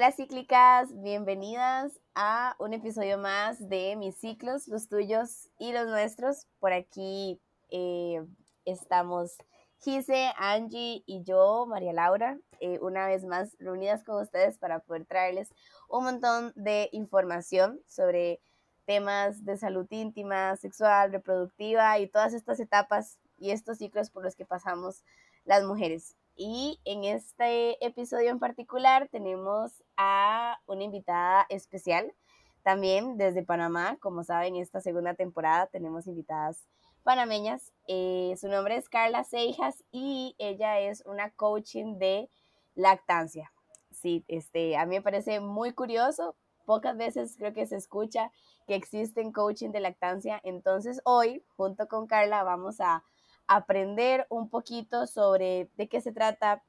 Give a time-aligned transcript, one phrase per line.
[0.00, 6.46] Hola cíclicas, bienvenidas a un episodio más de Mis ciclos, los tuyos y los nuestros.
[6.58, 7.38] Por aquí
[7.68, 8.24] eh,
[8.64, 9.36] estamos
[9.78, 15.04] Gise, Angie y yo, María Laura, eh, una vez más reunidas con ustedes para poder
[15.04, 15.52] traerles
[15.86, 18.40] un montón de información sobre
[18.86, 24.34] temas de salud íntima, sexual, reproductiva y todas estas etapas y estos ciclos por los
[24.34, 25.04] que pasamos
[25.44, 26.16] las mujeres.
[26.42, 32.14] Y en este episodio en particular tenemos a una invitada especial,
[32.62, 33.98] también desde Panamá.
[34.00, 36.66] Como saben, esta segunda temporada tenemos invitadas
[37.02, 37.70] panameñas.
[37.86, 42.30] Eh, su nombre es Carla Seijas y ella es una coaching de
[42.74, 43.52] lactancia.
[43.90, 46.34] Sí, este, a mí me parece muy curioso.
[46.64, 48.32] Pocas veces creo que se escucha
[48.66, 50.40] que existen coaching de lactancia.
[50.44, 53.04] Entonces hoy, junto con Carla, vamos a
[53.46, 56.64] aprender un poquito sobre de qué se trata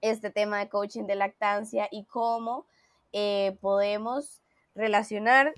[0.00, 2.66] este tema de coaching de lactancia y cómo
[3.12, 4.42] eh, podemos
[4.74, 5.54] relacionar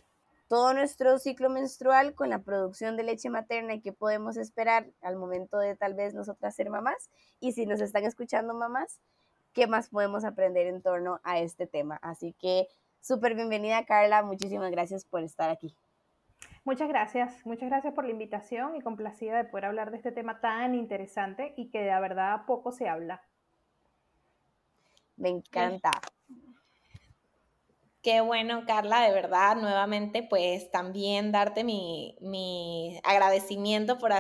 [0.49, 5.17] todo nuestro ciclo menstrual con la producción de leche materna y qué podemos esperar al
[5.17, 7.09] momento de tal vez nosotras ser mamás.
[7.39, 9.01] Y si nos están escuchando mamás,
[9.53, 12.01] qué más podemos aprender en torno a este tema.
[12.03, 12.67] Así que
[13.01, 15.75] súper bienvenida Carla, muchísimas gracias por estar aquí.
[16.65, 20.41] Muchas gracias, muchas gracias por la invitación y complacida de poder hablar de este tema
[20.41, 23.23] tan interesante y que de verdad poco se habla.
[25.21, 26.01] Me encanta.
[28.03, 34.13] Qué bueno, Carla, de verdad, nuevamente, pues también darte mi, mi agradecimiento por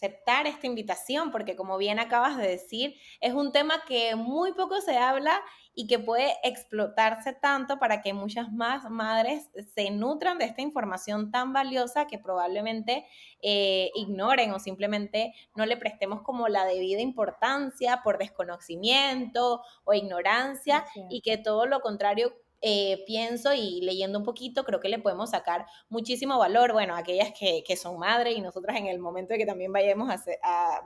[0.00, 4.80] aceptar esta invitación, porque como bien acabas de decir, es un tema que muy poco
[4.80, 5.42] se habla
[5.74, 11.30] y que puede explotarse tanto para que muchas más madres se nutran de esta información
[11.30, 13.06] tan valiosa que probablemente
[13.42, 20.86] eh, ignoren o simplemente no le prestemos como la debida importancia por desconocimiento o ignorancia
[21.10, 25.30] y que todo lo contrario eh, pienso y leyendo un poquito, creo que le podemos
[25.30, 29.46] sacar muchísimo valor, bueno, aquellas que, son madres y nosotras en el momento de que
[29.46, 30.38] también vayamos a, ser,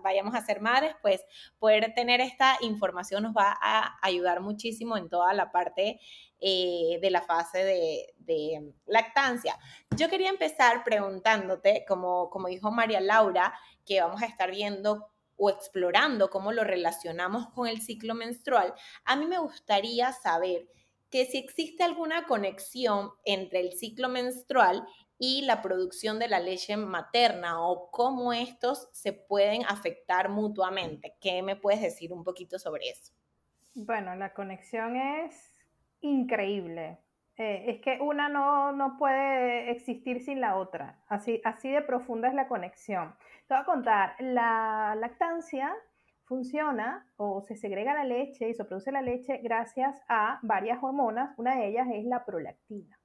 [0.03, 1.25] vayamos a ser madres, pues
[1.59, 5.99] poder tener esta información nos va a ayudar muchísimo en toda la parte
[6.39, 9.59] eh, de la fase de, de, lactancia.
[9.97, 13.53] Yo quería empezar preguntándote, como, como dijo María Laura,
[13.85, 18.75] que vamos a estar viendo o explorando cómo lo relacionamos con el ciclo menstrual,
[19.05, 20.69] a mí me gustaría saber
[21.15, 24.85] que si existe alguna conexión entre el ciclo menstrual
[25.17, 31.15] y la producción de la leche materna o cómo estos se pueden afectar mutuamente.
[31.21, 33.13] ¿Qué me puedes decir un poquito sobre eso?
[33.77, 35.55] Bueno, la conexión es
[36.01, 36.99] increíble.
[37.37, 40.99] Eh, es que una no, no, puede existir sin la otra.
[41.07, 43.15] Así, así de profunda es la conexión.
[43.47, 45.77] Te voy a contar, la lactancia
[46.35, 51.33] funciona o se segrega la leche y se produce la leche gracias a varias hormonas.
[51.39, 52.99] Una de ellas es la prolactina.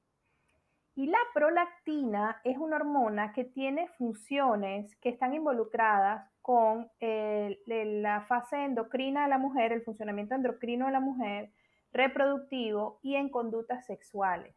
[0.95, 8.65] Y la prolactina es una hormona que tiene funciones que están involucradas con la fase
[8.65, 11.51] endocrina de la mujer, el funcionamiento endocrino de la mujer,
[11.93, 14.55] reproductivo y en conductas sexuales.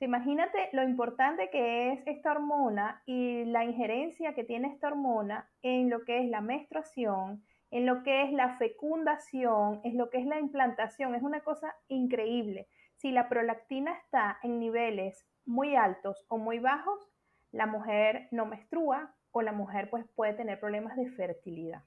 [0.00, 5.88] imagínate lo importante que es esta hormona y la injerencia que tiene esta hormona en
[5.88, 10.26] lo que es la menstruación, en lo que es la fecundación, en lo que es
[10.26, 11.14] la implantación.
[11.14, 12.68] Es una cosa increíble.
[12.96, 17.10] Si la prolactina está en niveles muy altos o muy bajos,
[17.52, 21.82] la mujer no menstrua o la mujer pues puede tener problemas de fertilidad.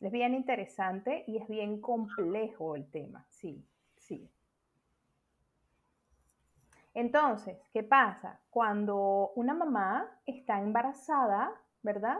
[0.00, 4.30] Es bien interesante y es bien complejo el tema, sí, sí.
[6.94, 8.40] Entonces, ¿qué pasa?
[8.50, 12.18] Cuando una mamá está embarazada, ¿verdad?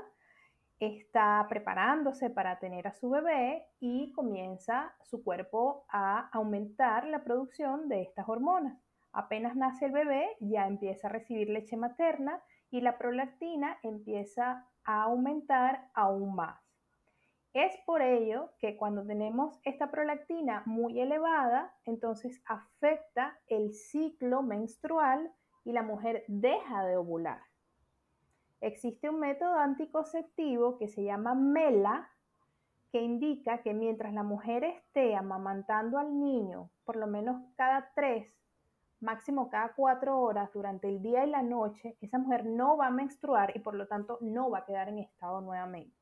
[0.81, 7.89] Está preparándose para tener a su bebé y comienza su cuerpo a aumentar la producción
[7.89, 8.79] de estas hormonas.
[9.13, 15.03] Apenas nace el bebé, ya empieza a recibir leche materna y la prolactina empieza a
[15.03, 16.59] aumentar aún más.
[17.53, 25.33] Es por ello que cuando tenemos esta prolactina muy elevada, entonces afecta el ciclo menstrual
[25.65, 27.50] y la mujer deja de ovular.
[28.61, 32.11] Existe un método anticonceptivo que se llama MELA,
[32.93, 38.35] que indica que mientras la mujer esté amamantando al niño por lo menos cada tres,
[39.01, 42.91] máximo cada cuatro horas durante el día y la noche, esa mujer no va a
[42.91, 45.97] menstruar y por lo tanto no va a quedar en estado nuevamente.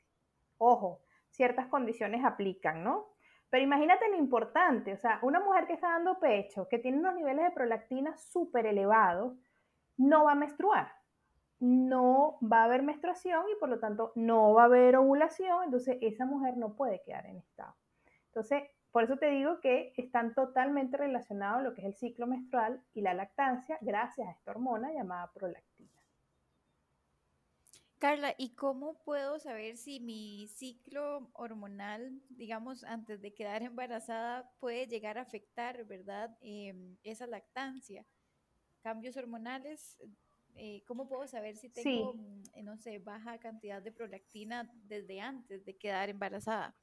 [0.57, 3.07] Ojo, ciertas condiciones aplican, ¿no?
[3.51, 7.15] Pero imagínate lo importante, o sea, una mujer que está dando pecho, que tiene unos
[7.15, 9.39] niveles de prolactina súper elevados,
[9.97, 10.98] no va a menstruar
[11.61, 15.99] no va a haber menstruación y por lo tanto no va a haber ovulación, entonces
[16.01, 17.75] esa mujer no puede quedar en estado.
[18.27, 18.63] Entonces,
[18.93, 23.03] por eso te digo que están totalmente relacionados lo que es el ciclo menstrual y
[23.03, 25.91] la lactancia gracias a esta hormona llamada prolactina.
[27.99, 34.87] Carla, ¿y cómo puedo saber si mi ciclo hormonal, digamos, antes de quedar embarazada, puede
[34.87, 36.37] llegar a afectar, ¿verdad?
[36.41, 38.07] Em, esa lactancia.
[38.83, 39.99] Cambios hormonales,
[40.56, 45.21] eh, ¿cómo puedo saber si tengo, mm, eh, no sé, baja cantidad de prolactina desde
[45.21, 46.75] antes de quedar embarazada?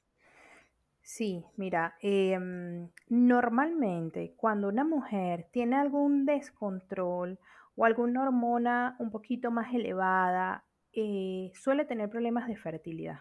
[1.02, 7.38] Sí, mira, em, normalmente cuando una mujer tiene algún descontrol
[7.76, 13.20] o alguna hormona un poquito más elevada, eh, suele tener problemas de fertilidad.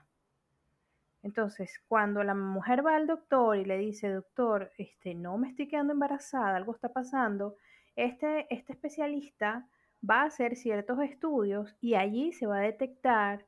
[1.22, 5.68] Entonces, cuando la mujer va al doctor y le dice, doctor, este, no me estoy
[5.68, 7.56] quedando embarazada, algo está pasando,
[7.96, 9.68] este, este especialista
[10.08, 13.46] va a hacer ciertos estudios y allí se va a detectar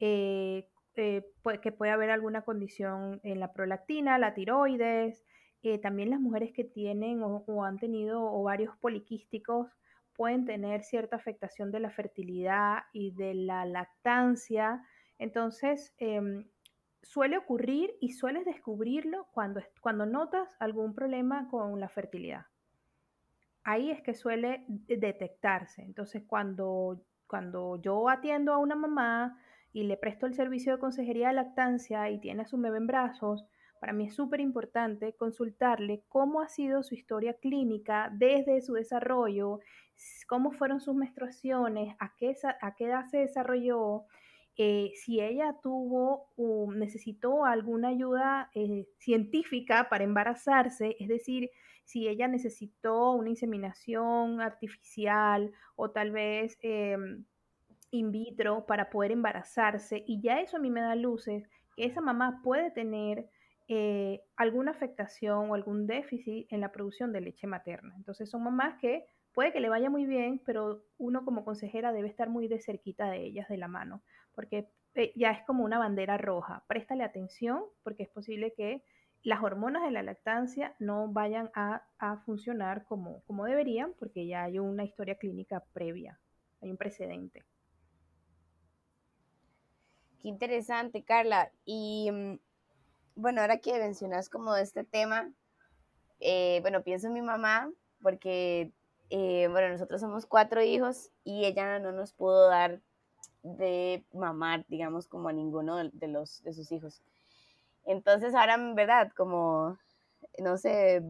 [0.00, 1.22] eh, eh,
[1.62, 5.24] que puede haber alguna condición en la prolactina, la tiroides,
[5.82, 9.68] también las mujeres que tienen o, han tenido ovarios poliquísticos
[10.14, 14.82] pueden tener cierta afectación de la fertilidad y de la lactancia.
[15.18, 16.46] Entonces, em,
[17.02, 22.49] suele ocurrir y sueles descubrirlo cuando, cuando notas algún problema con la fertilidad.
[23.64, 25.82] Ahí es que suele detectarse.
[25.82, 29.38] Entonces, cuando, cuando yo atiendo a una mamá
[29.72, 32.86] y le presto el servicio de consejería de lactancia y tiene a su bebé en
[32.86, 33.44] brazos,
[33.80, 39.60] para mí es súper importante consultarle cómo ha sido su historia clínica desde su desarrollo,
[40.28, 44.04] cómo fueron sus menstruaciones, a qué, a qué edad se desarrolló,
[44.56, 51.50] eh, si ella tuvo o necesitó alguna ayuda eh, científica para embarazarse, es decir,
[51.90, 57.24] si ella necesitó una inseminación artificial o tal vez em,
[57.90, 62.00] in vitro para poder embarazarse, y ya eso a mí me da luces que esa
[62.00, 63.28] mamá puede tener
[63.66, 67.94] eh, alguna afectación o algún déficit en la producción de leche materna.
[67.96, 72.08] Entonces son mamás que puede que le vaya muy bien, pero uno como consejera debe
[72.08, 74.02] estar muy de cerquita de ellas, de la mano,
[74.32, 76.64] porque eh, ya es como una bandera roja.
[76.68, 78.84] Préstale atención porque es posible que
[79.22, 81.82] las hormonas de la lactancia no vayan a,
[82.24, 86.18] funcionar como, como deberían porque ya hay una historia clínica previa,
[86.62, 87.44] hay un precedente.
[90.20, 91.50] Qué interesante, Carla.
[91.64, 92.38] Y mm,
[93.16, 95.32] bueno, ahora que mencionas como este tema,
[96.20, 97.70] eh, bueno, pienso en mi mamá
[98.02, 98.72] porque
[99.10, 102.80] eh, bueno, nosotros somos cuatro hijos y ella no nos pudo dar
[103.42, 107.02] de mamar, digamos, como a ninguno de, los, de sus hijos.
[107.90, 109.76] Entonces ahora, verdad, como,
[110.38, 111.02] no sé,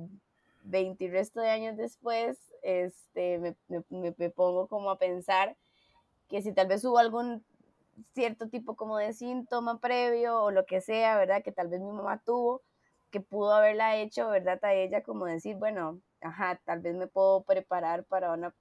[0.63, 5.59] 20 y resto de años después, este, me, me, me, pongo como a pensar
[6.29, 7.45] que si tal vez hubo algún
[8.15, 11.43] cierto tipo como de síntoma previo o lo que sea, ¿verdad?
[11.43, 12.63] Que tal vez mi mamá tuvo,
[13.11, 14.59] que pudo haberla hecho, ¿verdad?
[14.65, 18.55] A ella como decir, bueno, ajá, tal vez me puedo preparar para una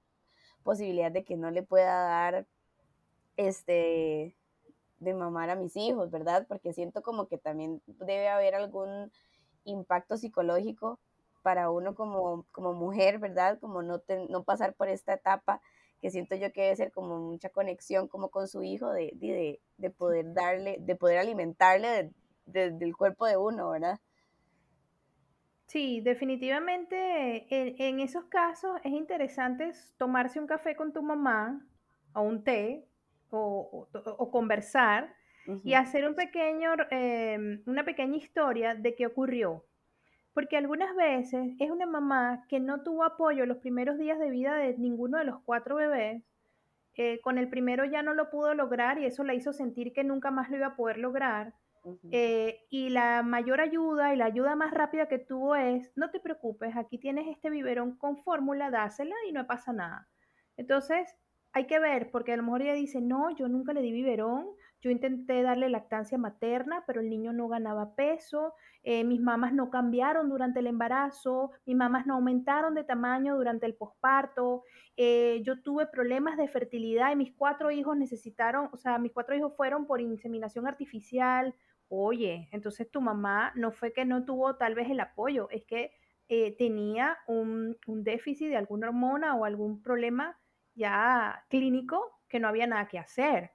[0.62, 2.46] posibilidad de que no le pueda dar
[3.38, 4.36] este
[5.00, 6.46] de mamar a mis hijos, ¿verdad?
[6.48, 9.10] Porque siento como que también debe haber algún
[9.64, 10.98] impacto psicológico
[11.42, 13.58] para uno como, como mujer, ¿verdad?
[13.58, 15.60] Como no, no pasar por esta etapa
[16.00, 19.60] que siento yo que debe ser como mucha conexión como con su hijo, de, de,
[19.76, 22.12] de poder darle, de poder alimentarle
[22.46, 24.00] del cuerpo de uno, ¿verdad?
[25.70, 31.64] Sí, definitivamente en, esos casos es interesante tomarse un café con tu mamá
[32.12, 32.89] o un té
[33.32, 35.14] o, conversar
[35.64, 39.64] y hacer un pequeño, em, una pequeña historia de qué ocurrió.
[40.32, 44.54] Porque algunas veces es una mamá que no tuvo apoyo los primeros días de vida
[44.54, 46.22] de ninguno de los cuatro bebés.
[46.96, 50.04] Eh, con el primero ya no lo pudo lograr y eso la hizo sentir que
[50.04, 51.54] nunca más lo iba a poder lograr.
[52.10, 56.20] Eh, y la mayor ayuda y la ayuda más rápida que tuvo es, no te
[56.20, 60.08] preocupes, aquí tienes este biberón con fórmula, dásela y no pasa nada.
[60.58, 61.16] Entonces,
[61.52, 64.46] hay que ver, porque a lo mejor ella dice, no, yo nunca le di biberón,
[64.80, 69.68] yo intenté darle lactancia materna, pero el niño no ganaba peso, eh, mis mamás no
[69.68, 74.62] cambiaron durante el embarazo, mis mamás no aumentaron de tamaño durante el posparto,
[74.96, 79.36] eh, yo tuve problemas de fertilidad y mis cuatro hijos necesitaron, o sea, mis cuatro
[79.36, 81.54] hijos fueron por inseminación artificial,
[81.92, 85.90] Oye, entonces tu mamá no fue que no tuvo tal vez el apoyo, es que
[86.28, 90.38] eh, tenía un, déficit de alguna hormona o algún problema
[90.80, 93.52] ya clínico que no había nada que hacer.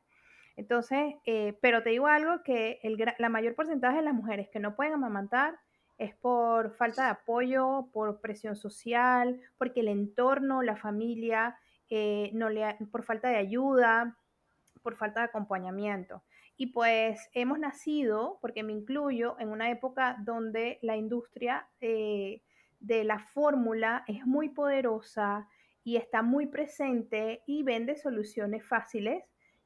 [0.55, 4.59] Entonces, eh, pero te digo algo que el, la mayor porcentaje de las mujeres que
[4.59, 5.59] no pueden amamantar
[5.97, 11.57] es por falta de apoyo, por presión social, porque el entorno, la familia,
[11.89, 14.17] eh, no le, por falta de ayuda,
[14.81, 16.23] por falta de acompañamiento.
[16.57, 22.41] Y pues hemos nacido, porque me incluyo, en una época donde la industria eh,
[22.79, 25.47] de la fórmula es muy poderosa
[25.85, 29.23] y está muy presente y vende soluciones fáciles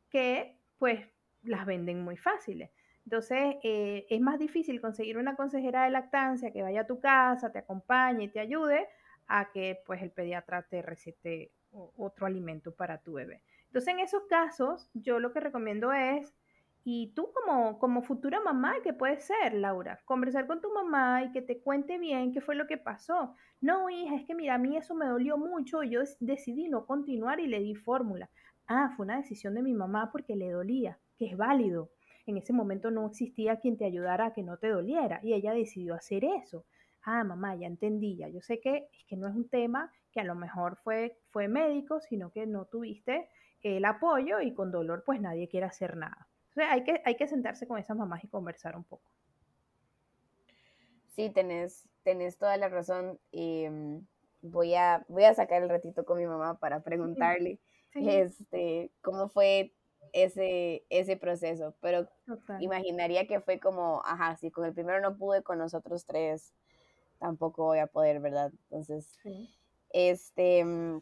[0.09, 1.07] que pues
[1.43, 2.69] las venden muy fáciles.
[3.05, 7.51] Entonces, eh, es más difícil conseguir una consejera de lactancia que vaya a tu casa,
[7.51, 8.87] te acompañe y te ayude
[9.27, 13.41] a que pues el pediatra te recete otro alimento para tu bebé.
[13.67, 16.35] Entonces, en esos casos, yo lo que recomiendo es,
[16.83, 19.99] y tú como, como futura mamá, ¿qué puede ser, Laura?
[20.05, 23.35] Conversar con tu mamá y que te cuente bien qué fue lo que pasó.
[23.61, 26.85] No, hija, es que mira, a mí eso me dolió mucho y yo decidí no
[26.85, 28.29] continuar y le di fórmula.
[28.67, 31.89] Ah, fue una decisión de mi mamá porque le dolía, que es válido.
[32.25, 35.53] En ese momento no existía quien te ayudara a que no te doliera y ella
[35.53, 36.65] decidió hacer eso
[37.03, 40.19] ah, mamá, ya entendí, ya yo sé que es que no es un tema que
[40.19, 43.29] a lo mejor fue, fue médico, sino que no tuviste
[43.61, 46.28] el apoyo y con dolor pues nadie quiere hacer nada.
[46.49, 49.09] Entonces hay que, hay que sentarse con esas mamás y conversar un poco.
[51.07, 53.19] Sí, tenés, tenés toda la razón.
[53.31, 54.05] Em,
[54.41, 57.59] voy, a, voy a sacar el ratito con mi mamá para preguntarle
[57.95, 59.73] Este, cómo fue
[60.13, 62.07] ese, ese proceso, pero
[62.59, 66.53] imaginaría que fue como, ajá, si con el primero no pude, con nosotros tres
[67.19, 68.51] tampoco voy a poder, ¿verdad?
[68.63, 69.17] Entonces,
[69.89, 71.01] este, mm,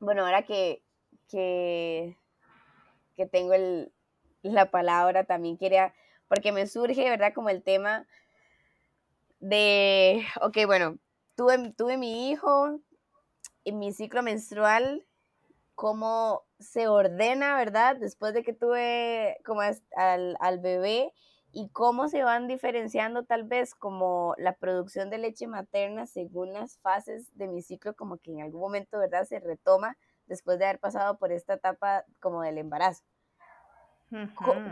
[0.00, 0.82] bueno, ahora que,
[1.28, 2.16] que,
[3.14, 3.92] que tengo el,
[4.52, 5.94] la palabra, también quería,
[6.28, 7.32] porque me surge, ¿verdad?
[7.34, 8.06] Como el tema
[9.40, 10.98] de, ok, bueno,
[11.36, 12.80] tuve, tuve mi hijo,
[13.64, 15.04] en mi ciclo menstrual,
[15.74, 17.96] cómo se ordena, ¿verdad?
[17.96, 21.12] Después de que tuve como al, al bebé
[21.52, 26.78] y cómo se van diferenciando tal vez como la producción de leche materna según las
[26.78, 29.24] fases de mi ciclo, como que en algún momento, ¿verdad?
[29.24, 33.04] Se retoma después de haber pasado por esta etapa como del embarazo.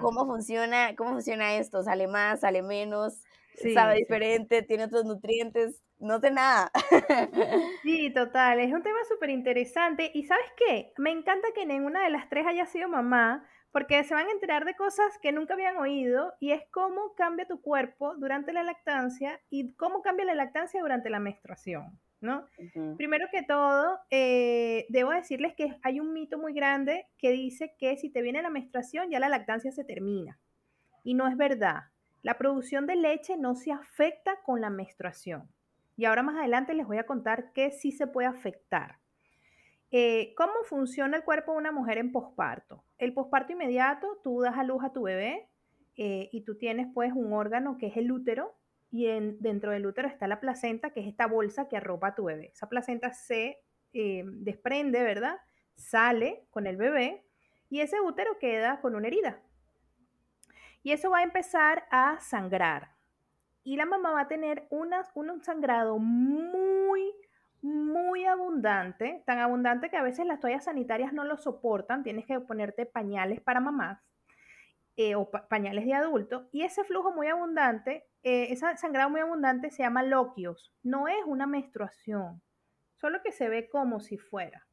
[0.01, 1.83] ¿Cómo, funciona, ¿Cómo funciona esto?
[1.83, 3.23] ¿Sale más, sale menos?
[3.75, 4.63] ¿Sabe diferente?
[4.63, 5.83] ¿Tiene otros nutrientes?
[5.99, 6.71] No sé nada.
[7.83, 8.61] Sí, total.
[8.61, 10.11] Es un tema súper interesante.
[10.15, 10.93] ¿Y sabes qué?
[10.97, 14.65] Me encanta que ninguna de las tres haya sido mamá, porque se van a enterar
[14.65, 19.41] de cosas que nunca habían oído y es cómo cambia tu cuerpo durante la lactancia
[19.51, 22.47] y cómo cambia la lactancia durante la menstruación, ¿no?
[22.97, 27.97] Primero que todo, eh, debo decirles que hay un mito muy grande que dice que
[27.97, 30.39] si te viene la menstruación ya la lactancia se termina
[31.05, 31.83] y no es verdad.
[32.23, 35.49] La producción de leche no se afecta con la menstruación.
[35.97, 38.99] Y ahora más adelante les voy a contar qué sí se puede afectar.
[39.91, 42.83] Eh, ¿Cómo funciona el cuerpo de una mujer en posparto?
[42.99, 45.49] El posparto inmediato, tú das a luz a tu bebé
[45.97, 48.57] eh, y tú tienes pues un órgano que es el útero
[48.97, 49.09] y
[49.41, 52.53] dentro del útero está la placenta, que es esta bolsa que arropa a tu bebé.
[52.53, 53.59] Esa placenta se
[53.93, 55.37] eh, desprende, ¿verdad?
[55.75, 57.27] Sale con el bebé
[57.69, 59.41] y ese útero queda con una herida.
[60.85, 62.93] Y eso va a empezar a sangrar.
[63.65, 64.93] Y la mamá va a tener un
[65.43, 67.13] sangrado muy
[67.63, 72.39] muy abundante, tan abundante que a veces las toallas sanitarias no lo soportan, tienes que
[72.39, 73.99] ponerte pañales para mamás
[74.97, 79.71] eh, o pañales de adulto, y ese flujo muy abundante, eh, ese sangrado muy abundante
[79.71, 82.43] se llama loquios, no es una menstruación,
[82.97, 84.67] solo que se ve como si fuera,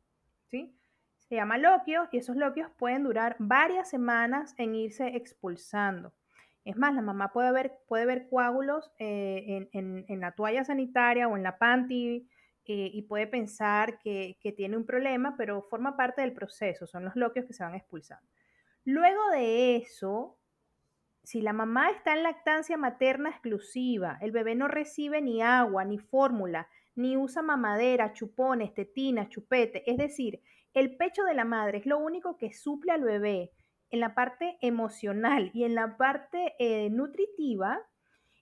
[0.46, 0.78] ¿sí?
[1.18, 6.14] Se llama loquios y esos loquios pueden durar varias semanas en irse expulsando.
[6.66, 11.28] Es más, la mamá puede ver, puede ver coágulos eh, en, en, la toalla sanitaria
[11.28, 12.28] o en la panty
[12.74, 17.46] y puede pensar que, tiene un problema, pero forma parte del proceso, son los loquios
[17.46, 18.28] que se van expulsando.
[18.86, 20.38] Luego de eso,
[21.24, 26.00] si la mamá está en lactancia materna exclusiva, el bebé no recibe ni agua, ni
[26.00, 30.42] fórmula, ni usa mamadera, chupones, tetinas, chupete, es decir,
[30.74, 33.52] el pecho de la madre es lo único que suple al bebé
[33.92, 37.82] en la parte emocional y en la parte eh, nutritiva,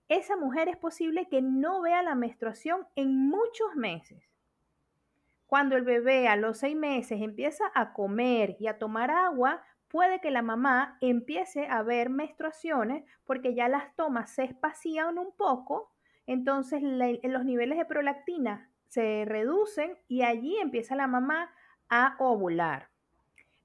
[0.07, 4.23] esa mujer es posible que no vea la menstruación en muchos meses.
[5.47, 10.21] Cuando el bebé a los seis meses empieza a comer y a tomar agua, puede
[10.21, 15.91] que la mamá empiece a ver menstruaciones porque ya las tomas se espacian un poco,
[16.27, 21.51] entonces los niveles de prolactina se reducen y allí empieza la mamá
[21.89, 22.89] a ovular.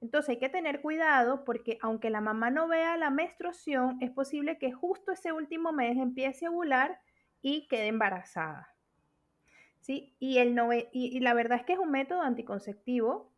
[0.00, 4.59] Entonces hay que tener cuidado porque aunque la mamá no vea la menstruación, es posible
[4.59, 7.00] que justo ese último mes empiece a ovular
[7.40, 8.69] y quede embarazada.
[9.81, 10.14] ¿Sí?
[10.19, 10.59] Y, el
[10.93, 13.31] y, la verdad es que es un método anticonceptivo.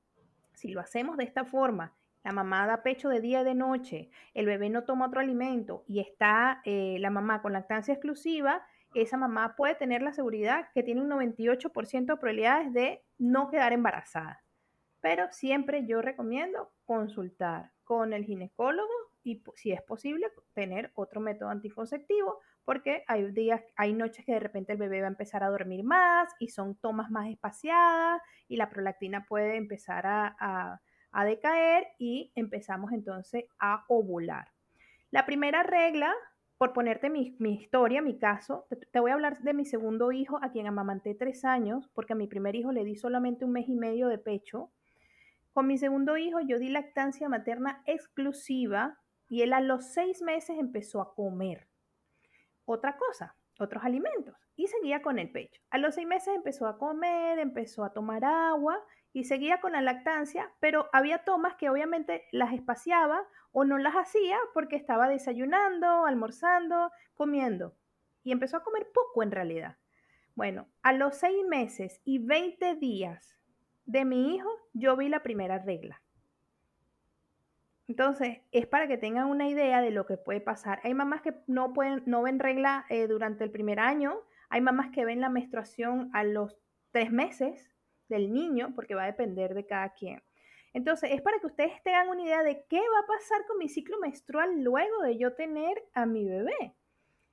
[0.55, 1.96] Si lo hacemos de esta forma,
[2.27, 5.85] la mamá da pecho de día y de noche, el bebé no toma otro alimento
[5.87, 10.83] y está eh, la mamá con lactancia exclusiva, esa mamá puede tener la seguridad que
[10.83, 14.43] tiene un 98% de probabilidades de no quedar embarazada.
[15.01, 18.91] Pero siempre yo recomiendo consultar con el ginecólogo
[19.23, 24.41] y si es posible tener otro método anticonceptivo porque hay días, hay noches que de
[24.41, 28.57] repente el bebé va a empezar a dormir más y son tomas más espaciadas y
[28.57, 30.81] la prolactina puede empezar a,
[31.25, 34.53] decaer y empezamos entonces a ovular.
[35.11, 36.13] La primera regla,
[36.59, 40.39] por ponerte mi, historia, mi caso, te, te, voy a hablar de mi segundo hijo,
[40.43, 43.69] a quien amamanté tres años, porque a mi primer hijo le di solamente un mes
[43.69, 44.71] y medio de pecho.
[45.53, 50.59] Con mi segundo hijo yo di lactancia materna exclusiva y él a los seis meses
[50.59, 51.67] empezó a comer
[52.67, 55.63] otra cosa, otros alimentos, y seguía con el pecho.
[55.71, 58.79] A los seis meses empezó a comer, empezó a tomar agua
[59.17, 63.95] y seguía con la lactancia, pero había tomas que obviamente las espaciaba o no las
[63.95, 67.75] hacía porque estaba desayunando, almorzando, comiendo.
[68.25, 69.79] Y empezó a comer poco en realidad.
[70.35, 73.39] Bueno, a los seis meses y 20 días
[73.87, 76.03] de mi hijo, yo vi la primera regla.
[77.89, 80.81] Entonces, es para que tengan una idea de lo que puede pasar.
[80.85, 84.21] Hay mamás que no, pueden, no ven regla eh, durante el primer año,
[84.51, 86.59] hay mamás que ven la menstruación a los
[86.91, 87.73] tres meses
[88.09, 90.23] del niño, porque va a depender de cada quien.
[90.73, 93.69] Entonces, es para que ustedes tengan una idea de qué va a pasar con mi
[93.69, 96.75] ciclo menstrual luego de yo tener a mi bebé.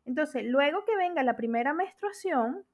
[0.05, 2.65] Entonces, luego que venga la primera menstruación,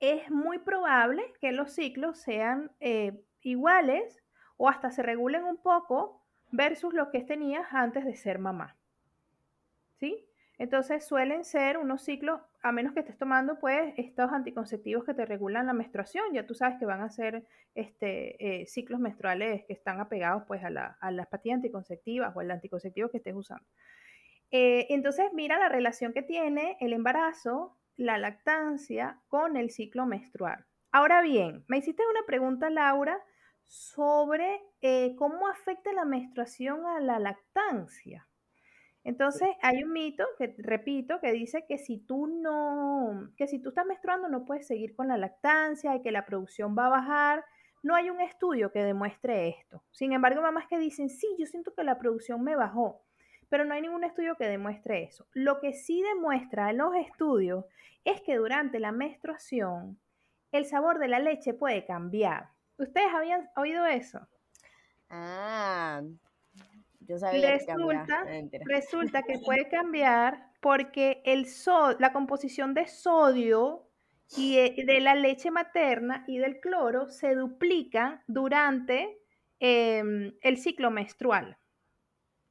[0.00, 4.22] es muy probable que los ciclos sean eh, iguales
[4.56, 8.76] o hasta se regulen un poco versus lo que tenías antes de ser mamá.
[9.98, 10.26] ¿Sí?
[10.58, 15.26] Entonces suelen ser unos ciclos, a menos que estés tomando pues estos anticonceptivos que te
[15.26, 19.74] regulan la menstruación, ya tú sabes que van a ser este, eh, ciclos menstruales que
[19.74, 23.66] están apegados pues a, la, a las pastillas anticonceptivas o al anticonceptivo que estés usando.
[24.50, 30.64] Eh, entonces mira la relación que tiene el embarazo, la lactancia con el ciclo menstrual.
[30.92, 33.20] Ahora bien, me hiciste una pregunta, Laura,
[33.64, 38.26] sobre eh, cómo afecta la menstruación a la lactancia.
[39.06, 43.68] Entonces, hay un mito que repito que dice que si tú no, que si tú
[43.68, 47.44] estás menstruando no puedes seguir con la lactancia y que la producción va a bajar.
[47.84, 49.84] No hay un estudio que demuestre esto.
[49.92, 53.04] Sin embargo, mamás que dicen, sí, yo siento que la producción me bajó,
[53.48, 55.28] pero no hay ningún estudio que demuestre eso.
[55.34, 57.64] Lo que sí demuestra en los estudios
[58.04, 60.00] es que durante la menstruación
[60.50, 62.48] el sabor de la leche puede cambiar.
[62.76, 64.26] ¿Ustedes habían oído eso?
[65.08, 66.02] Ah,
[67.08, 71.46] yo sabía resulta, que resulta que puede cambiar porque el
[71.98, 73.88] la composición de sodio
[74.36, 79.18] y eh, de la leche materna y del cloro se duplica durante
[79.60, 81.58] em, el ciclo menstrual.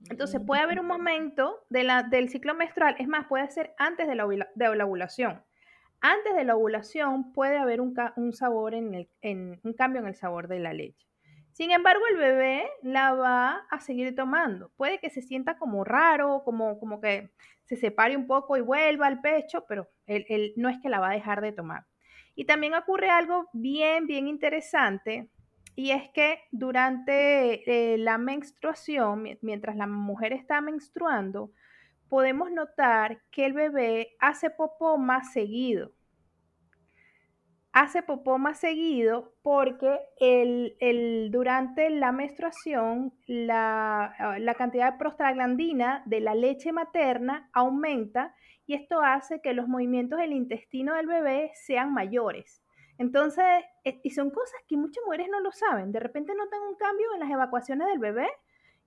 [0.09, 4.07] Entonces puede haber un momento de la, del ciclo menstrual, es más, puede ser antes
[4.07, 5.43] de la, de la ovulación
[6.05, 7.95] antes de la ovulación puede haber un,
[8.33, 11.07] sabor en, el, un cambio en el sabor de la leche.
[11.55, 14.71] Sin embargo, el bebé la va a seguir tomando.
[14.75, 17.31] Puede que se sienta como raro, como, como que
[17.63, 21.11] se separe un poco y vuelva al pecho, pero él, no es que la va
[21.11, 21.85] a dejar de tomar.
[22.35, 25.29] Y también ocurre algo bien, bien interesante,
[25.77, 31.53] y es que durante eh, la menstruación, mientras la mujer está menstruando,
[32.09, 35.93] podemos notar que el bebé hace popó más seguido.
[37.77, 46.01] Hace popó más seguido porque el, durante la menstruación la, ah, la cantidad de prostaglandina
[46.05, 48.33] de la leche materna aumenta
[48.65, 52.63] y esto hace que los movimientos del intestino del bebé sean mayores.
[52.97, 53.43] Entonces,
[53.83, 55.91] e, y son cosas que muchas mujeres no lo saben.
[55.91, 58.29] De repente notan un cambio en las evacuaciones del bebé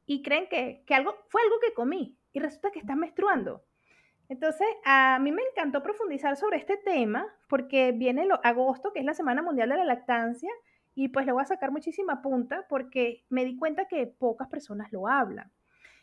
[0.07, 3.68] y creen que, que algo, fue algo que comí y resulta que está menstruando.
[4.29, 9.05] Entonces, a mí me encantó profundizar sobre este tema porque viene el agosto, que es
[9.05, 10.51] la Semana Mundial de la Lactancia,
[10.95, 14.93] y pues le voy a sacar muchísima punta porque me di cuenta que pocas personas
[14.93, 15.51] lo hablan.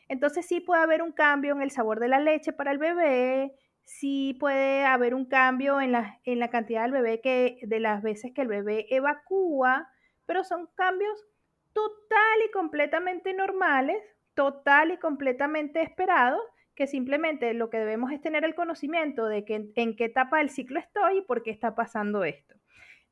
[0.07, 3.55] Entonces sí puede haber un cambio en el sabor de la leche para el bebé,
[3.83, 8.01] sí puede haber un cambio en la, en la cantidad del bebé que, de las
[8.01, 9.89] veces que el bebé evacúa,
[10.25, 11.25] pero son cambios
[11.73, 14.01] total y completamente normales
[14.35, 16.39] total y completamente esperado,
[16.75, 20.49] que simplemente lo que debemos es tener el conocimiento de que en, qué etapa del
[20.49, 22.55] ciclo estoy y por qué está pasando esto.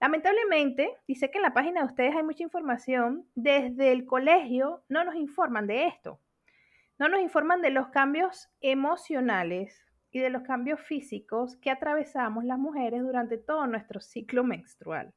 [0.02, 5.06] Lamentablemente, dice que en la página de ustedes hay mucha información, desde el colegio no
[5.06, 6.20] nos informan de esto.
[7.00, 12.60] No nos informan de los cambios emocionales y de los cambios físicos que atravesamos las
[12.60, 15.14] mujeres durante todo nuestro ciclo menstrual.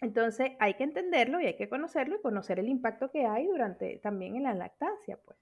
[0.00, 3.98] Entonces hay que entenderlo y hay que conocerlo y conocer el impacto que hay durante
[3.98, 5.38] también en la lactancia, pues.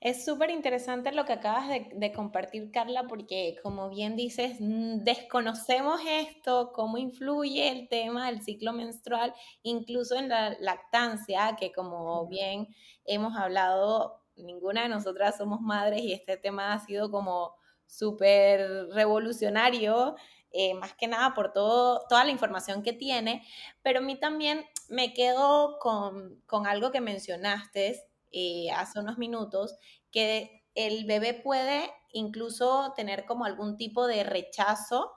[0.00, 6.00] Es súper interesante lo que acabas de, compartir, Carla, porque como bien dices, mm, desconocemos
[6.06, 12.68] esto, cómo influye el tema del ciclo menstrual, incluso en la lactancia, que como bien
[13.06, 17.54] hemos hablado, ninguna de nosotras somos madres y este tema ha sido como
[17.86, 20.14] súper revolucionario.
[20.52, 23.44] Eh, más que nada por todo, toda la información que tiene,
[23.82, 29.76] pero a mí también me quedo con, con algo que mencionaste eh, hace unos minutos,
[30.10, 35.12] que el bebé puede incluso tener como algún tipo de rechazo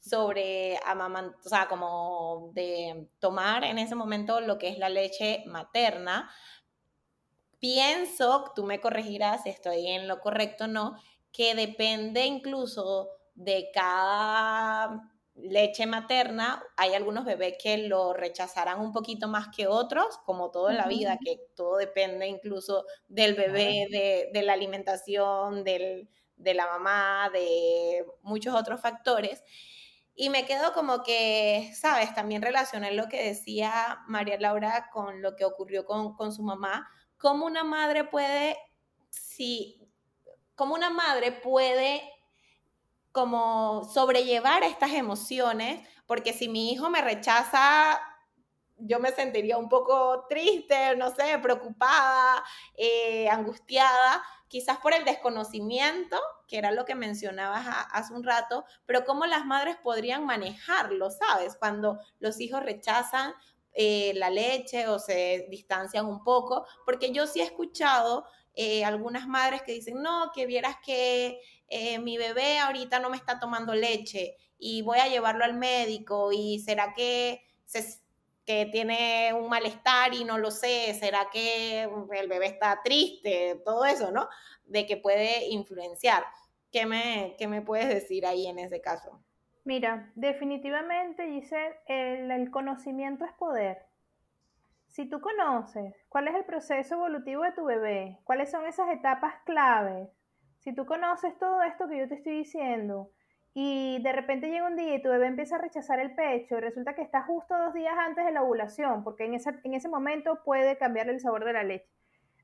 [0.00, 5.42] sobre amamant o sea, como de tomar en ese momento lo que es la leche
[5.46, 6.30] materna.
[7.58, 10.96] Pienso, tú me corregirás si estoy en lo correcto o no,
[11.32, 15.10] que depende incluso de cada
[15.42, 20.70] leche materna, hay algunos bebés que lo rechazarán un poquito más que otros, como todo
[20.70, 27.30] en la vida, que todo depende incluso del bebé, de, la alimentación, de la mamá,
[27.32, 29.42] de muchos otros factores.
[30.14, 35.34] Y me quedo como que, sabes, también relacioné lo que decía María Laura con lo
[35.34, 38.58] que ocurrió con, con su mamá, cómo una madre puede,
[39.08, 39.80] si,
[40.54, 42.02] cómo una madre puede
[43.12, 48.00] como sobrellevar estas emociones, porque si mi hijo me rechaza,
[48.76, 52.42] yo me sentiría un poco triste, no sé, preocupada,
[52.76, 56.18] eh, angustiada, quizás por el desconocimiento,
[56.48, 61.56] que era lo que mencionabas hace un rato, pero cómo las madres podrían manejarlo, ¿sabes?
[61.56, 63.32] Cuando los hijos rechazan
[63.72, 69.28] eh, la leche o se distancian un poco, porque yo sí he escuchado eh, algunas
[69.28, 73.74] madres que dicen, no, que vieras que eh, mi bebé ahorita no me está tomando
[73.74, 77.42] leche y voy a llevarlo al médico y será que,
[78.44, 83.84] que tiene un malestar y no lo sé, será que el bebé está triste, todo
[83.84, 84.28] eso, ¿no?
[84.64, 86.24] De que puede influenciar.
[86.72, 89.20] ¿Qué me, qué me puedes decir ahí en ese caso?
[89.64, 93.78] Mira, definitivamente, Giselle, el, el conocimiento es poder.
[94.88, 99.34] Si tú conoces cuál es el proceso evolutivo de tu bebé, cuáles son esas etapas
[99.44, 100.08] claves,
[100.60, 103.10] si tú conoces todo esto que yo te estoy diciendo
[103.52, 106.60] y de repente llega un día y tu bebé empieza a rechazar el pecho y
[106.60, 110.40] resulta que está justo dos días antes de la ovulación, porque en, en ese momento
[110.44, 111.90] puede cambiar el sabor de la leche.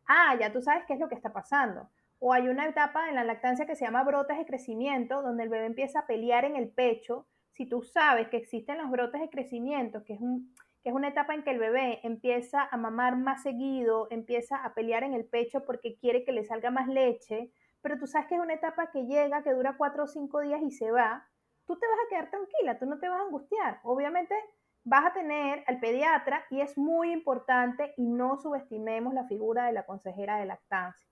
[0.09, 1.89] Ah, ya tú sabes qué es lo que está pasando.
[2.19, 5.49] O hay una etapa en la lactancia que se llama brotes de crecimiento, donde el
[5.49, 7.27] bebé empieza a pelear en el pecho.
[7.53, 11.09] Si tú sabes que existen los brotes de crecimiento, que es, un, que es una
[11.09, 15.25] etapa en que el bebé empieza a mamar más seguido, empieza a pelear en el
[15.25, 17.51] pecho porque quiere que le salga más leche,
[17.87, 20.61] pero tú sabes que es una etapa que llega, que dura cuatro o cinco días
[20.61, 21.25] y se va,
[21.67, 23.79] tú te vas a quedar tranquila, tú no te vas a angustiar.
[23.85, 24.35] Obviamente
[24.83, 29.73] vas a tener al pediatra y es muy importante y no subestimemos la figura de
[29.73, 31.07] la consejera de lactancia,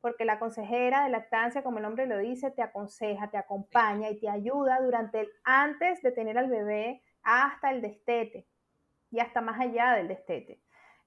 [0.00, 4.20] porque la consejera de lactancia, como el nombre lo dice, te aconseja, te acompaña y
[4.20, 8.46] te ayuda durante el antes de tener al bebé hasta el destete
[9.10, 10.60] y hasta más allá del destete.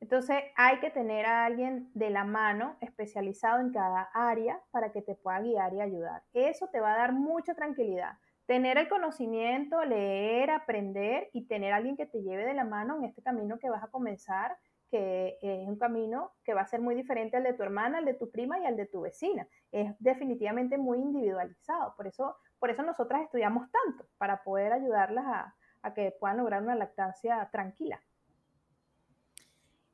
[0.04, 5.02] Entonces hay que tener a alguien de la mano especializado en cada área para que
[5.02, 6.24] te pueda guiar y ayudar.
[6.34, 8.18] Eso te va a dar mucha tranquilidad.
[8.46, 13.06] Tener el conocimiento, leer, aprender y tener alguien que te lleve de la mano en
[13.06, 14.58] este camino que vas a comenzar,
[14.92, 18.06] que es un camino que va a ser muy diferente al de tu hermana, al
[18.06, 19.48] de tu prima y al de tu vecina.
[19.72, 21.96] Es definitivamente muy individualizado.
[21.96, 26.62] Por eso, por eso nosotras estudiamos tanto, para poder ayudarlas a, a que puedan lograr
[26.62, 28.02] una lactancia tranquila.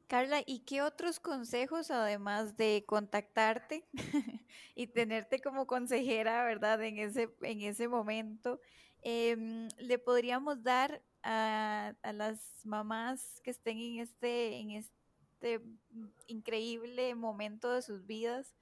[0.09, 3.87] Carla, ¿y qué otros consejos, además de contactarte
[4.75, 8.59] y tenerte como consejera, verdad, en ese, en ese momento,
[9.03, 15.61] em, le podríamos dar a, las mamás que estén en este, en este
[16.25, 18.55] increíble momento de sus vidas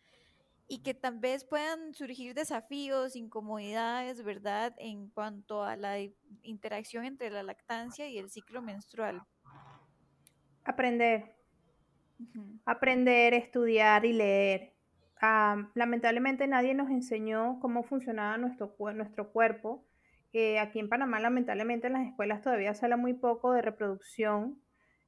[0.67, 5.97] y que tal vez puedan surgir desafíos, incomodidades, ¿verdad?, en cuanto a la
[6.41, 9.23] interacción entre la lactancia y el ciclo menstrual?
[10.65, 11.36] Aprender,
[12.65, 14.73] Aprender, estudiar y leer.
[15.73, 19.85] lamentablemente nadie nos enseñó cómo funcionaba nuestro, nuestro cuerpo.
[20.33, 24.61] Eh, aquí en Panamá, lamentablemente, en las escuelas todavía se habla muy poco de reproducción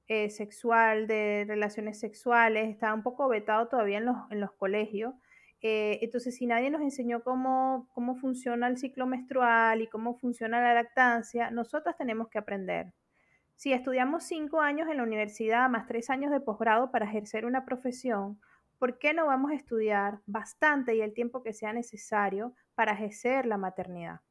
[0.07, 2.69] eh, sexual, de relaciones sexuales.
[2.69, 5.13] Está un poco vetado todavía en los, en los colegios.
[5.61, 10.61] Eh, entonces, si nadie nos enseñó cómo, cómo funciona el ciclo menstrual y cómo funciona
[10.61, 12.93] la lactancia, nosotros tenemos que aprender.
[13.59, 17.65] Si estudiamos cinco años en la universidad más tres años de posgrado para ejercer una
[17.65, 18.39] profesión,
[18.77, 23.45] ¿por qué no vamos a estudiar bastante y el tiempo que sea necesario para ejercer
[23.45, 24.21] la maternidad?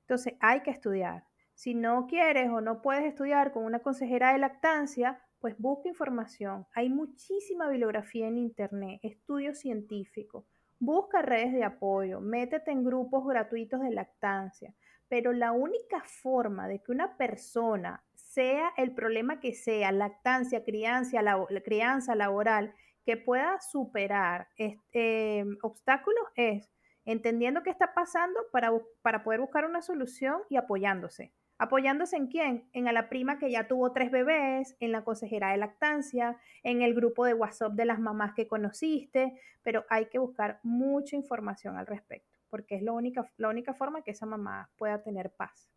[0.00, 1.24] Entonces hay que estudiar.
[1.54, 6.66] Si no quieres o no puedes estudiar con una consejera de lactancia, pues busca información.
[6.74, 10.46] Hay muchísima bibliografía en Internet, estudios científicos.
[10.80, 14.74] Busca redes de apoyo, métete en grupos gratuitos de lactancia.
[15.06, 18.04] Pero la única forma de que una persona,
[18.38, 22.72] sea el problema que sea, lactancia, crianza, la, crianza laboral,
[23.04, 26.70] que pueda superar este, obstáculos es
[27.04, 28.70] entendiendo qué está pasando para,
[29.02, 31.32] para poder buscar una solución y apoyándose.
[31.58, 32.68] ¿Apoyándose en quién?
[32.72, 36.82] En a la prima que ya tuvo tres bebés, en la consejera de lactancia, en
[36.82, 41.76] el grupo de WhatsApp de las mamás que conociste, pero hay que buscar mucha información
[41.76, 45.68] al respecto, porque es la única, la única forma que esa mamá pueda tener paz.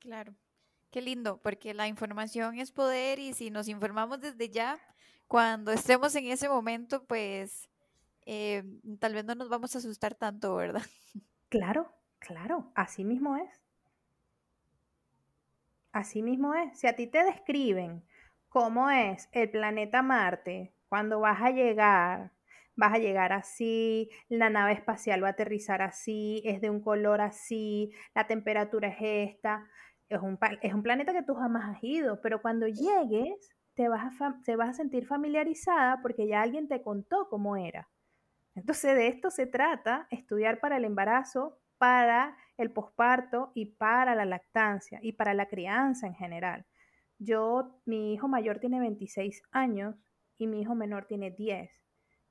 [0.00, 0.34] Claro,
[0.90, 4.78] qué lindo, porque la información es poder y si nos informamos desde ya,
[5.26, 7.68] cuando estemos en ese momento, pues
[8.26, 8.64] eh,
[9.00, 10.82] tal vez no nos vamos a asustar tanto, ¿verdad?
[11.50, 13.62] Claro, Claro, así mismo es.
[15.92, 16.78] Así mismo es.
[16.78, 18.04] Si a ti te describen
[18.48, 22.32] cómo es el planeta Marte, cuando vas a llegar,
[22.76, 27.20] vas a llegar así, la nave espacial va a aterrizar así, es de un color
[27.20, 29.68] así, la temperatura es esta,
[30.08, 34.20] es un, es un planeta que tú jamás has ido, pero cuando llegues te vas,
[34.20, 37.88] a, te vas a sentir familiarizada porque ya alguien te contó cómo era.
[38.54, 44.24] Entonces de esto se trata, estudiar para el embarazo, para el posparto y para la
[44.24, 46.66] lactancia y para la crianza en general.
[47.18, 49.94] Yo, mi hijo mayor tiene 26 años
[50.38, 51.70] y mi hijo menor tiene 10.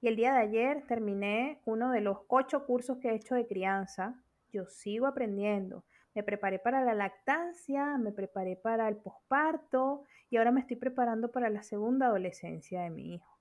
[0.02, 3.48] Y el día de ayer terminé uno de los ocho cursos que he hecho de
[3.48, 4.22] crianza.
[4.52, 5.84] Yo sigo aprendiendo.
[6.18, 11.32] Me preparé para la lactancia, me preparé para el posparto y ahora me estoy preparando
[11.32, 13.38] para la segunda adolescencia de mi hijo.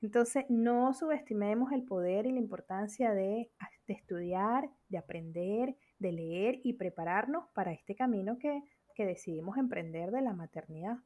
[0.00, 3.50] Entonces, no subestimemos el poder y la importancia de,
[3.88, 8.62] estudiar, de aprender, de leer y prepararnos para este camino que,
[8.94, 10.96] que decidimos emprender de la maternidad.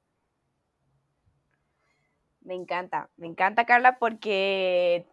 [2.42, 5.04] Me encanta, me encanta Carla porque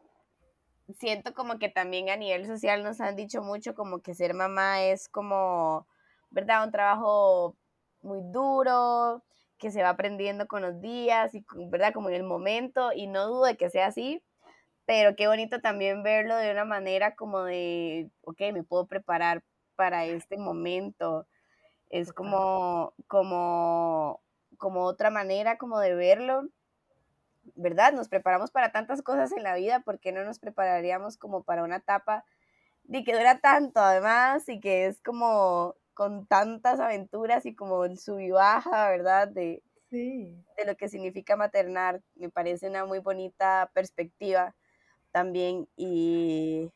[1.00, 4.84] siento como que también a nivel social nos han dicho mucho como que ser mamá
[4.84, 5.88] es como,
[6.36, 6.66] ¿verdad?
[6.66, 7.56] Un trabajo
[8.02, 9.24] muy duro,
[9.58, 11.94] que se va aprendiendo con los días y, ¿verdad?
[11.94, 14.22] Como en el momento, y no dudo de que sea así,
[14.86, 19.44] pero qué bonito también verlo de una manera como de, ok, me puedo preparar
[19.76, 21.26] para este momento.
[21.90, 24.22] Es como, como,
[24.58, 26.50] como otra manera como de verlo,
[27.56, 27.94] ¿verdad?
[27.94, 31.64] Nos preparamos para tantas cosas en la vida, ¿por qué no nos prepararíamos como para
[31.64, 32.26] una etapa
[32.84, 37.98] de que dura tanto además y que es como con tantas aventuras y como el
[37.98, 39.30] sub y baja, ¿verdad?
[39.30, 42.02] De, de lo que significa maternar.
[42.16, 44.56] Me parece una muy bonita perspectiva
[45.12, 46.70] también y,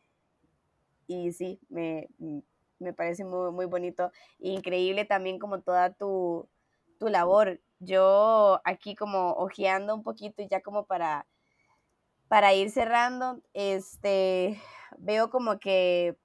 [1.08, 2.08] y sí, me,
[2.95, 4.12] parece muy, muy bonito.
[4.39, 6.47] Increíble también como toda tu,
[6.97, 7.60] tu labor.
[7.79, 11.27] Yo aquí como ojeando un poquito y ya como para,
[12.29, 14.62] para ir cerrando, este,
[14.97, 16.17] veo como que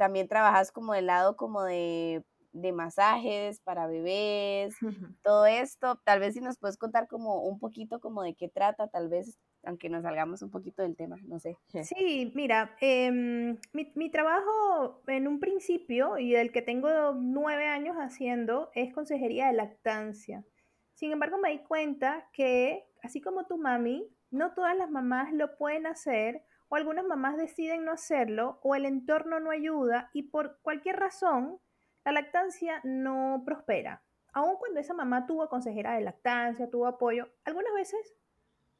[0.00, 2.24] también trabajas como del lado como de,
[2.72, 4.74] masajes para bebés,
[5.22, 6.00] todo esto.
[6.06, 9.38] Tal vez si nos puedes contar como un poquito como de qué trata, tal vez
[9.62, 11.58] aunque nos salgamos un poquito del tema, no sé.
[11.82, 17.96] Sí, mira, em, mi, mi, trabajo en un principio y del que tengo nueve años
[17.96, 20.46] haciendo es consejería de lactancia.
[20.94, 25.58] Sin embargo, me di cuenta que, así como tu mami, no todas las mamás lo
[25.58, 30.58] pueden hacer o algunas mamás deciden no hacerlo o el entorno no ayuda y por
[30.62, 31.60] cualquier razón
[32.04, 34.02] la lactancia no prospera.
[34.32, 38.14] Aun cuando esa mamá tuvo consejera de lactancia, tuvo apoyo, algunas veces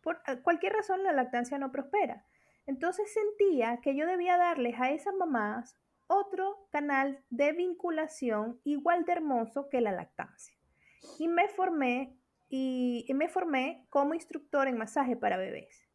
[0.00, 2.24] por cualquier razón la lactancia no prospera.
[2.64, 5.76] Entonces sentía que yo debía darles a esas mamás
[6.06, 10.56] otro canal de vinculación igual de hermoso que la lactancia.
[11.18, 12.16] Y me formé
[12.48, 15.89] y, me formé como instructor en masaje para bebés.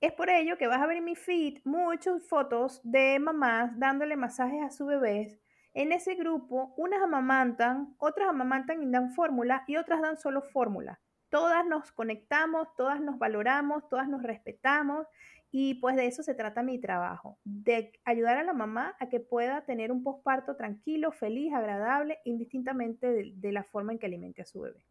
[0.00, 4.16] Es por ello que vas a ver en mi feed muchas fotos de mamás dándole
[4.16, 5.38] masajes a sus bebés.
[5.74, 11.00] En ese grupo, unas amamantan, otras amamantan y dan fórmula y otras dan solo fórmula.
[11.28, 15.06] Todas nos conectamos, todas nos valoramos, todas nos respetamos
[15.50, 19.20] y pues de eso se trata mi trabajo, de ayudar a la mamá a que
[19.20, 24.40] pueda tener un posparto tranquilo, feliz, agradable, indistintamente de, de la forma en que alimente
[24.40, 24.82] a su bebé.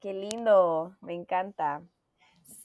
[0.00, 1.82] Qué lindo, me encanta.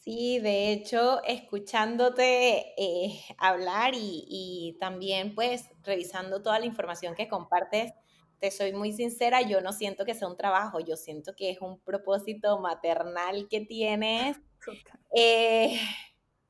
[0.03, 7.93] Sí, de hecho, escuchándote eh, hablar y, también pues revisando toda la información que compartes,
[8.39, 11.61] te soy muy sincera, yo no siento que sea un trabajo, yo siento que es
[11.61, 14.37] un propósito maternal que tienes
[15.15, 15.79] eh,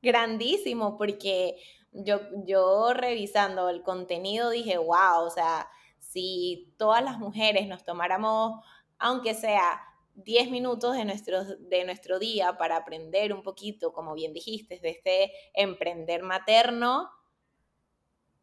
[0.00, 1.56] grandísimo, porque
[1.92, 8.64] yo, yo revisando el contenido dije, wow, o sea, si todas las mujeres nos tomáramos
[9.02, 9.82] aunque sea
[10.14, 14.90] 10 minutos de nuestro, de nuestro día para aprender un poquito, como bien dijiste, de
[14.90, 17.10] este emprender materno,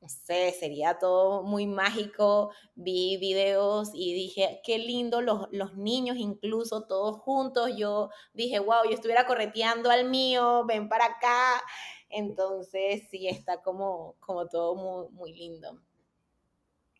[0.01, 2.51] no sé, sería todo muy mágico.
[2.75, 7.71] Vi videos y dije, qué lindo los, los, niños, incluso todos juntos.
[7.77, 11.62] Yo dije, wow, yo estuviera correteando al mío, ven para acá.
[12.10, 15.82] Entonces, sí, está como, como todo muy, muy lindo.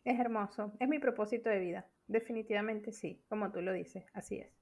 [0.04, 1.86] Es hermoso, es mi propósito de vida.
[2.06, 4.59] Definitivamente sí, como tú lo dices, así es.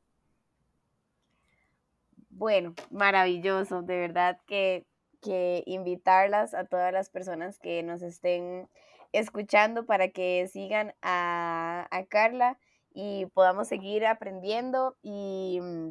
[2.38, 4.86] Bueno, maravilloso, de verdad que
[5.20, 8.68] que invitarlas a todas las personas que nos estén
[9.12, 12.58] escuchando para que sigan a, Carla
[12.92, 15.90] y podamos seguir aprendiendo y mm,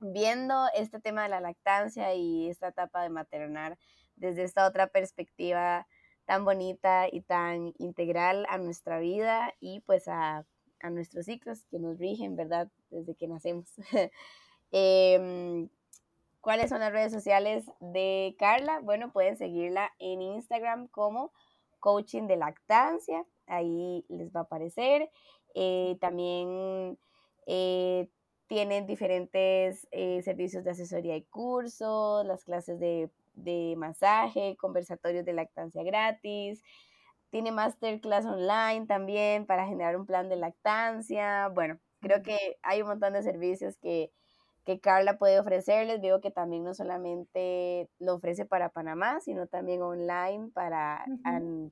[0.00, 3.78] viendo este tema de la lactancia y esta etapa de maternar
[4.16, 5.86] desde esta otra perspectiva
[6.24, 10.44] tan bonita y tan integral a nuestra vida y pues a,
[10.90, 12.68] nuestros ciclos que nos rigen, ¿verdad?
[12.90, 13.72] Desde que nacemos.
[14.72, 15.68] Em,
[16.46, 18.78] ¿Cuáles son las redes sociales de Carla?
[18.80, 21.32] Bueno, pueden seguirla en Instagram como
[21.80, 25.10] Coaching de Lactancia, ahí les va a aparecer.
[25.56, 26.98] Eh, también
[27.46, 28.08] eh,
[28.46, 35.32] tienen diferentes eh, servicios de asesoría y cursos, las clases de, de, masaje, conversatorios de
[35.32, 36.62] lactancia gratis.
[37.30, 41.48] Tiene masterclass online también para generar un plan de lactancia.
[41.48, 44.12] Bueno, creo que hay un montón de servicios que,
[44.66, 46.00] que Carla puede ofrecerles.
[46.02, 51.04] Veo que también no solamente lo ofrece para Panamá, sino también online para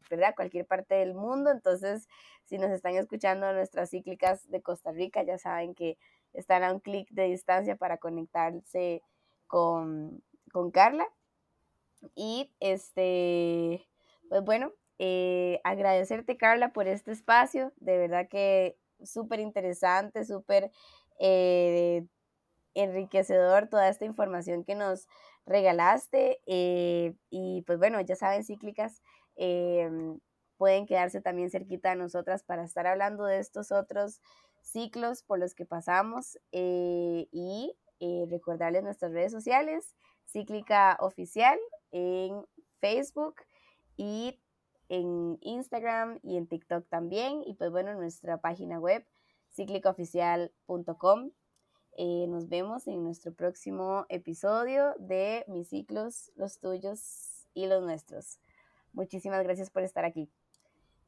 [0.09, 0.35] ¿verdad?
[0.37, 1.51] cualquier parte del mundo.
[1.51, 2.09] Entonces,
[2.45, 5.99] si nos están escuchando nuestras cíclicas de Costa Rica, ya saben que
[6.33, 9.03] están a un clic de distancia para conectarse
[9.49, 10.23] con,
[10.73, 11.09] Carla.
[12.15, 13.85] Y este,
[14.29, 20.71] pues bueno, eh, agradecerte Carla por este espacio, de verdad que súper interesante, súper
[21.19, 22.07] eh,
[22.75, 25.09] enriquecedor toda esta información que nos
[25.47, 26.41] regalaste.
[26.47, 29.03] Eh, y pues bueno, ya saben, cíclicas,
[29.37, 30.19] em,
[30.57, 34.21] pueden quedarse también cerquita de nosotras para estar hablando de estos otros
[34.63, 39.95] ciclos por los que pasamos eh, y eh, recordarles nuestras redes sociales,
[40.27, 41.59] Cíclica Oficial
[41.93, 42.45] en
[42.81, 43.37] Facebook
[43.97, 44.41] y
[44.89, 47.43] en Instagram y en TikTok también.
[47.45, 49.07] Y pues bueno, nuestra página web,
[49.55, 51.31] cíclicaoficial.com
[51.97, 58.39] eh, nos vemos en nuestro próximo episodio de Mis ciclos, los tuyos y los nuestros.
[58.93, 60.29] Muchísimas gracias por estar aquí.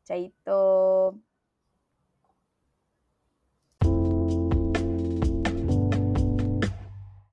[0.04, 1.18] Chaito.